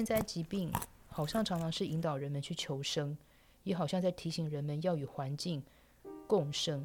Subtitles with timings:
[0.00, 0.72] 天灾疾病
[1.08, 3.14] 好像常常是引导人们去求生，
[3.64, 5.62] 也好像在提醒人们要与环境
[6.26, 6.82] 共生。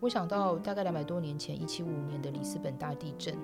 [0.00, 3.38] 我想到大概两百多年前，一七五五年的里斯本大地震。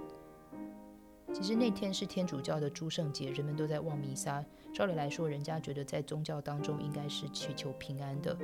[1.32, 4.44] 其实那天是天主教的诸圣节，人们都在望弥撒。
[4.74, 8.36] 照理来说，人家觉得在宗教当中应该是祈求平安的，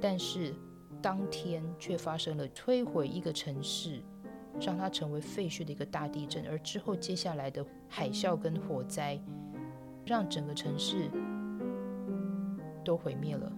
[0.00, 0.52] 但是
[1.00, 4.02] 当天却发生了摧毁一个城市，
[4.60, 6.46] 让它成为废墟的一个大地震。
[6.46, 9.20] 而之后接下来的海啸跟火灾，
[10.04, 11.10] 让整个城市
[12.84, 13.52] 都毁灭了。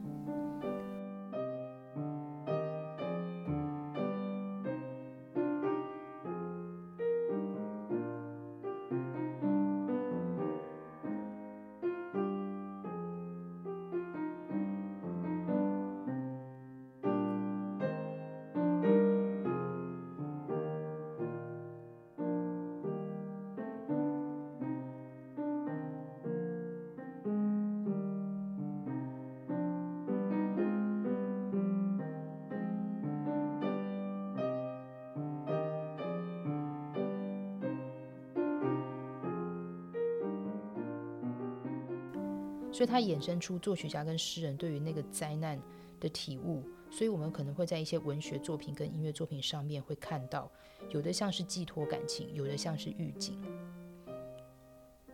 [42.75, 45.57] 所以它衍生出作曲家跟诗人对于那个灾难
[46.01, 50.51] 的体悟，所以我们可能会在一些文学作品跟音乐作品上面会看到，
[50.91, 53.41] 有的像是寄托感情，有的像是预警。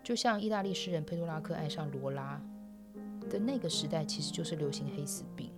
[0.03, 2.43] 就像意大利诗人佩托拉克爱上罗拉
[3.29, 5.53] 的那个时代，其实就是流行黑死病。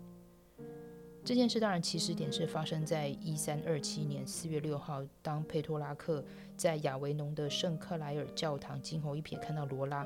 [1.24, 6.24] 这件事当然起始点是发生在一三二七年四月六号，当佩托拉克
[6.56, 10.04] 在亚维农的圣克莱尔教堂惊鸿一瞥看到罗拉。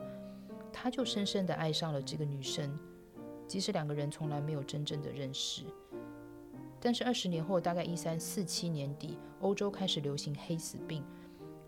[0.78, 2.78] 他就深深的爱上了这个女生，
[3.46, 5.62] 即使两个人从来没有真正的认识。
[6.78, 11.02] 但是二十年后，大概一三四七年底，欧洲开始流行黑死病，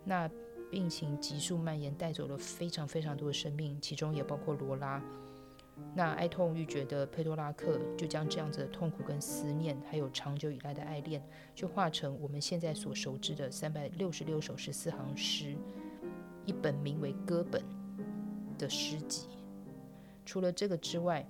[0.05, 0.31] 那
[0.71, 5.03] 病情急速蔓延，带走了非常非常多的生命，其中也包括罗拉。
[5.95, 15.57] 那哀痛欲绝的佩多拉克就将这样子的痛苦跟思念，还有长久以来的爱恋，就化成我们现在所熟知的三百六十六首十四行诗，
[16.45, 17.78] 一本名为歌本。
[18.59, 19.29] 的诗集，
[20.27, 21.27] 除了这个之外，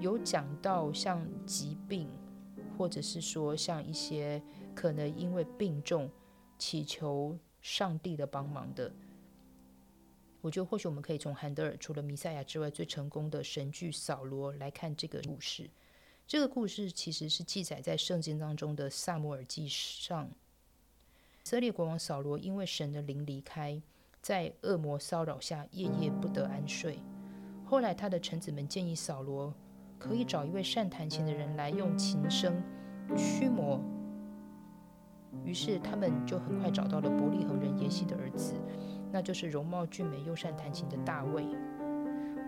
[0.00, 2.08] 有讲到像疾病，
[2.76, 4.42] 或者是说像一些
[4.74, 6.10] 可能因为病重
[6.58, 8.92] 祈求上帝的帮忙的。
[10.40, 15.68] 我觉得或许我们可以从韩德尔除了弥赛亚之外最成功的神剧《扫罗》来看这个故事。
[16.26, 20.26] 这个故事其实是记载在圣经当中的萨摩尔记上。
[20.28, 23.82] 以色列国王扫罗因为神的灵离开。
[24.20, 26.98] 在恶魔骚扰下，夜夜不得安睡。
[27.64, 29.52] 后来，他的臣子们建议扫罗
[29.98, 32.62] 可以找一位善弹琴的人来用琴声
[33.16, 33.80] 驱魔。
[35.44, 38.54] 于是，他们就很快找到了伯利恒人耶西的儿子，
[39.12, 41.46] 那就是容貌俊美又善弹琴的大卫。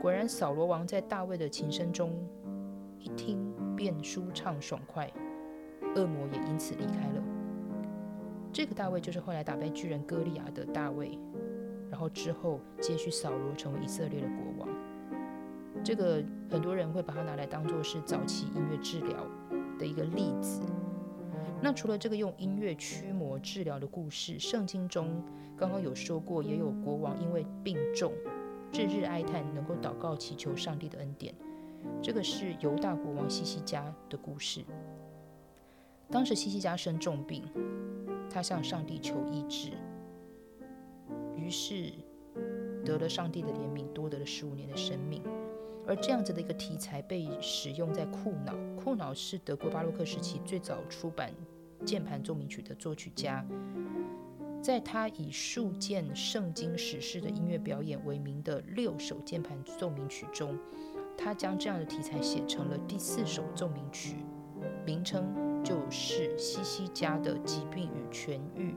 [0.01, 2.13] 果然，扫罗王在大卫的琴声中
[2.99, 5.11] 一听便舒畅爽快，
[5.95, 7.23] 恶魔也因此离开了。
[8.53, 11.19] 这个大卫就是后来打败巨人歌利亚的大卫。
[11.91, 14.69] 然后之后接续扫罗成为以色列的国王，
[15.83, 19.27] 这个很多人会把它拿来当做是早期音乐治疗
[19.79, 20.63] 的一个例子。
[21.61, 25.23] 那除了这个用音乐驱魔治疗的故事，圣经中
[25.59, 28.13] 刚刚有说过，也有国王因为病重，
[28.73, 31.35] 日日哀叹，能够祷告祈求上帝的恩典。
[32.01, 34.65] 这个是犹大国王西西家的故事。
[36.11, 37.45] 当时西西家生重病，
[38.31, 39.73] 他向上帝求医治。
[41.51, 41.93] 是
[42.85, 45.23] 得了上帝的怜悯，多得了十五年的生命。
[45.87, 48.55] 而这样子的一个题材被使用在库瑙。
[48.77, 51.33] 库瑙是德国巴洛克时期最早出版
[51.85, 53.45] 键盘奏鸣曲的作曲家。
[54.63, 60.57] 在他以数件圣经史诗的音乐表演为名的六首键盘奏鸣曲中，
[61.17, 64.17] 他将这样的题材写成了第四首奏鸣曲，
[64.85, 68.75] 名称就是西西家的疾病与痊愈。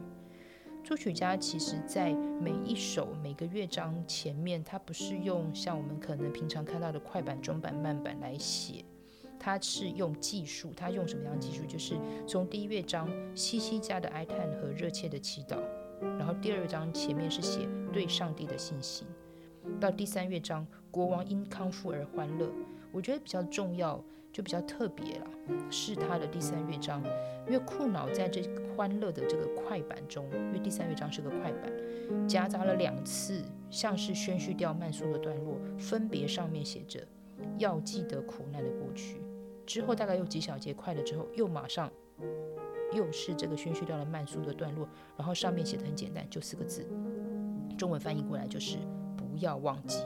[0.94, 8.86] 作曲家其实，在每一首每个乐章前面，他不是用像我们可能平常看到的快板、中板、慢板来写，
[9.40, 10.72] 他是用技术。
[10.78, 11.66] 他用什么样的技术？
[11.66, 11.95] 就是
[12.28, 15.57] 从第一乐章西西家的哀叹和热切的祈祷，
[16.00, 19.07] 然后第二章前面是写对上帝的信心，
[19.80, 22.48] 到第三乐章国王因康复而欢乐。
[22.92, 24.00] 我觉得比较重要。
[24.33, 25.27] 就比较特别了，
[25.69, 27.03] 是他的第三乐章，
[27.45, 28.41] 因为库瑙在这
[28.75, 37.07] 欢乐的这个快板中，因为第三乐章是个快板，夹杂了两次像是宣叙调慢速的段落，分别上面写着
[37.59, 39.21] 要记得苦难的过去，
[39.68, 41.91] 之后大概有几小节快了之后，又马上
[42.91, 46.83] 又是这个宣叙调的慢速的段落，然后上面写的很简单，就四个字：
[47.77, 48.79] 中文翻译过来就是
[49.15, 50.00] 不要忘记。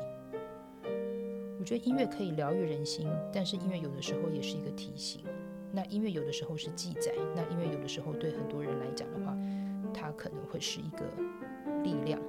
[1.68, 5.22] 觉得音乐可以疗愈人心，但是音乐有的时候也是一个提醒。
[5.70, 9.38] 那音乐有的时候是记载，那音乐有的时候对很多人来讲的话，
[9.94, 11.04] 它可能会是一个
[11.84, 12.22] 力量。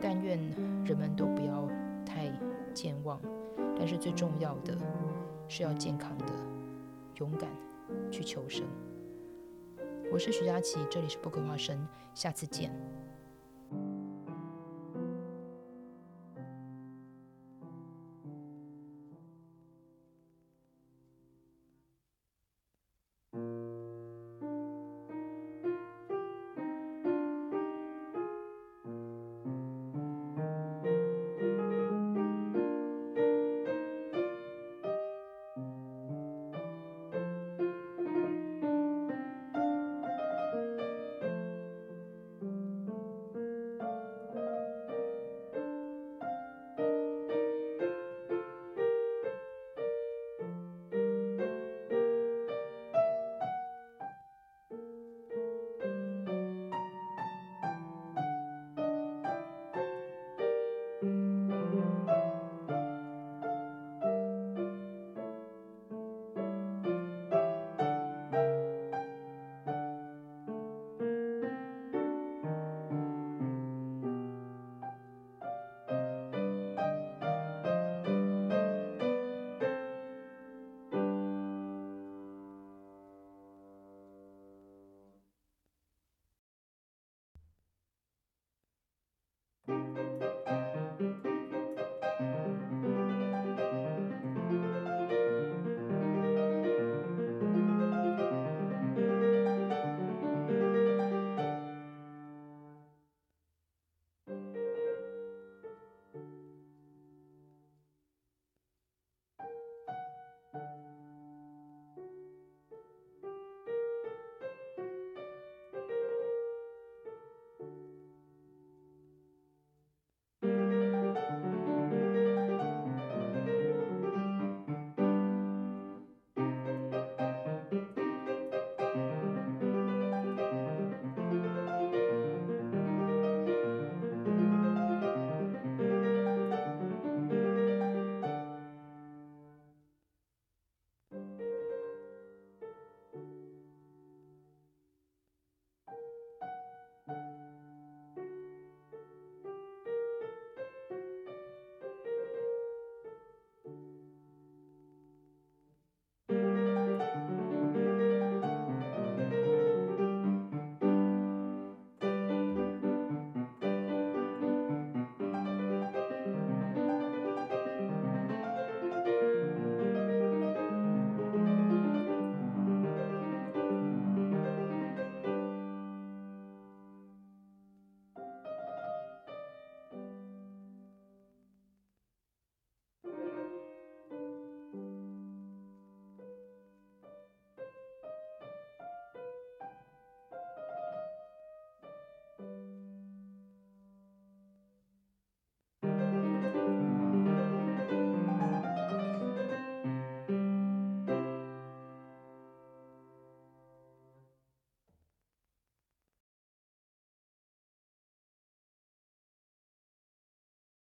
[0.00, 0.38] 但愿
[0.86, 1.68] 人们都不要
[2.06, 2.32] 太
[2.72, 3.20] 健忘，
[3.76, 4.74] 但是最重要的
[5.46, 6.32] 是要健康的、
[7.16, 7.50] 勇敢
[8.10, 8.64] 去求生。
[10.10, 12.72] 我是徐佳琪，这里是不可花生，下次见。